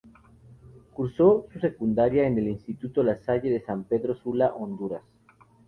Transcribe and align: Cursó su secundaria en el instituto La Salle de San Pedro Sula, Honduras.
Cursó 0.93 1.45
su 1.53 1.59
secundaria 1.59 2.25
en 2.25 2.35
el 2.39 2.47
instituto 2.47 3.03
La 3.03 3.19
Salle 3.19 3.51
de 3.51 3.61
San 3.63 3.83
Pedro 3.83 4.15
Sula, 4.15 4.47
Honduras. 4.51 5.03